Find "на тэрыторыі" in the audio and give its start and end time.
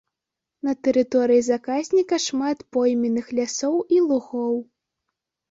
0.69-1.41